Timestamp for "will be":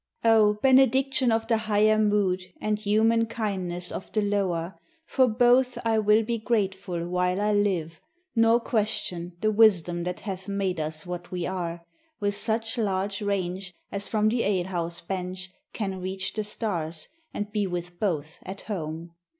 5.99-6.39